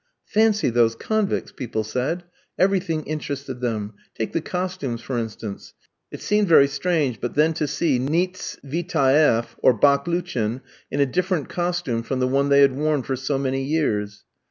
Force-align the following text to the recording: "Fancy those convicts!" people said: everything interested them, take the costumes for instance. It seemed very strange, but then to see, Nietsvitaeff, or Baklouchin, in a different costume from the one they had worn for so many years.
"Fancy 0.25 0.71
those 0.71 0.95
convicts!" 0.95 1.51
people 1.51 1.83
said: 1.83 2.23
everything 2.57 3.03
interested 3.03 3.61
them, 3.61 3.93
take 4.17 4.33
the 4.33 4.41
costumes 4.41 4.99
for 4.99 5.15
instance. 5.19 5.75
It 6.09 6.23
seemed 6.23 6.47
very 6.47 6.67
strange, 6.67 7.21
but 7.21 7.35
then 7.35 7.53
to 7.53 7.67
see, 7.67 7.99
Nietsvitaeff, 7.99 9.55
or 9.59 9.77
Baklouchin, 9.79 10.61
in 10.89 11.01
a 11.01 11.05
different 11.05 11.49
costume 11.49 12.01
from 12.01 12.19
the 12.19 12.27
one 12.27 12.49
they 12.49 12.61
had 12.61 12.75
worn 12.75 13.03
for 13.03 13.15
so 13.15 13.37
many 13.37 13.63
years. 13.63 14.23